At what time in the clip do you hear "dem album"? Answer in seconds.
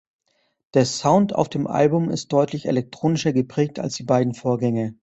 1.47-2.09